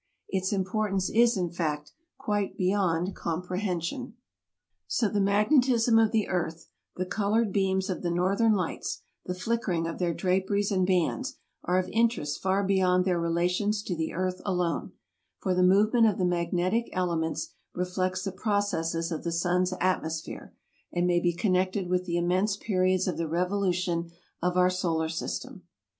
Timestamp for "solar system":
24.71-25.61